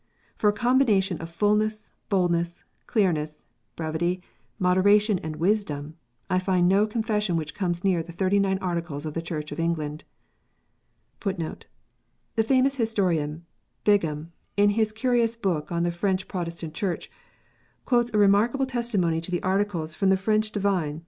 For 0.35 0.49
a 0.49 0.53
combination 0.53 1.19
of 1.21 1.29
fulness, 1.29 1.91
boldness, 2.09 2.63
clearness, 2.87 3.43
brevity, 3.75 4.23
moderation, 4.57 5.19
and 5.19 5.35
wisdom, 5.35 5.93
I 6.27 6.39
find 6.39 6.67
no 6.67 6.87
Confession 6.87 7.35
which 7.35 7.53
comes 7.53 7.83
near 7.83 8.01
the 8.01 8.11
Thirty 8.11 8.39
nine 8.39 8.57
Articles 8.63 9.05
of 9.05 9.13
the 9.13 9.21
Church 9.21 9.51
of 9.51 9.59
England.*": 9.59 10.03
The 11.23 12.43
famous 12.43 12.77
historian 12.77 13.45
Bingham, 13.83 14.31
in 14.57 14.71
his 14.71 14.91
curious 14.91 15.35
book 15.35 15.71
on 15.71 15.83
the 15.83 15.91
French 15.91 16.27
Pro* 16.27 16.45
testant 16.45 16.73
Church, 16.73 17.11
quotes 17.85 18.11
a 18.11 18.17
remarkable 18.17 18.65
testimony 18.65 19.21
to 19.21 19.29
the 19.29 19.43
Articles 19.43 19.93
from 19.93 20.09
the 20.09 20.17
68 20.17 20.27
KNOTS 20.27 20.55
UNTIED. 20.65 20.99